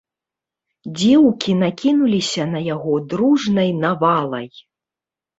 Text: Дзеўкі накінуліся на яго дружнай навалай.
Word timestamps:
Дзеўкі 0.99 1.51
накінуліся 1.63 2.43
на 2.53 2.61
яго 2.67 2.93
дружнай 3.11 3.69
навалай. 3.83 4.49